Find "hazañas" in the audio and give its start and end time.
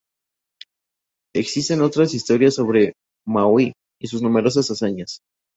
4.71-5.19